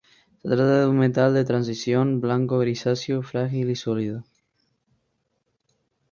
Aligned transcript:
Se 0.41 0.47
trata 0.47 0.79
de 0.79 0.87
un 0.87 0.97
metal 0.97 1.31
de 1.35 1.45
transición 1.45 2.21
blanco 2.21 2.57
grisáceo, 2.57 3.21
frágil 3.21 3.69
y 3.69 3.75
sólido. 3.75 4.23